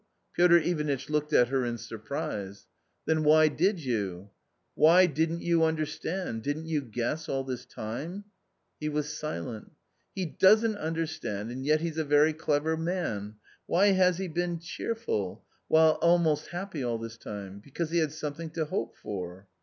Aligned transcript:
^. 0.33 0.35
Piotr 0.35 0.55
Ivanitch 0.57 1.11
looked 1.11 1.31
at 1.31 1.49
her 1.49 1.63
in 1.63 1.77
surprise." 1.77 2.65
Then 3.05 3.23
why 3.23 3.49
did 3.49 3.83
you?"" 3.85 4.31
Why, 4.83 5.05
didn't 5.05 5.43
you 5.43 5.63
understand, 5.63 6.41
didn't 6.41 6.65
you 6.65 6.81
guess, 6.81 7.29
all 7.29 7.43
this 7.43 7.67
time?" 7.67 8.23
He 8.81 8.89
was 8.89 9.15
silent." 9.15 9.73
He 10.15 10.25
doesn't 10.25 10.77
understand, 10.77 11.51
and 11.51 11.67
yet 11.67 11.81
he's 11.81 11.99
a 11.99 12.03
very 12.03 12.33
clever 12.33 12.75
man! 12.75 13.35
Why 13.67 13.89
has 13.91 14.17
he 14.17 14.27
been 14.27 14.57
cheerful— 14.57 15.45
well, 15.69 15.99
almost 16.01 16.47
happy 16.47 16.81
all 16.83 16.97
this 16.97 17.17
time? 17.19 17.59
Because 17.63 17.91
he 17.91 17.99
had 17.99 18.11
something 18.11 18.49
to 18.57 18.65
hope 18.65 18.97
for." 18.97 19.47